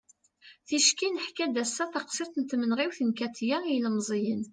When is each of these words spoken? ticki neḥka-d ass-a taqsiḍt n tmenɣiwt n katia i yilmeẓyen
ticki 0.67 1.07
neḥka-d 1.09 1.55
ass-a 1.63 1.85
taqsiḍt 1.93 2.35
n 2.37 2.43
tmenɣiwt 2.45 2.99
n 3.03 3.09
katia 3.17 3.57
i 3.65 3.71
yilmeẓyen 3.75 4.43